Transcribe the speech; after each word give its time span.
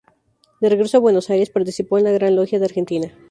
De 0.61 0.67
regreso 0.67 0.97
a 0.97 0.99
Buenos 0.99 1.29
Aires, 1.29 1.51
participó 1.51 1.99
en 1.99 2.05
la 2.05 2.11
Gran 2.11 2.35
Logia 2.35 2.57
de 2.57 2.65
Argentina. 2.65 3.13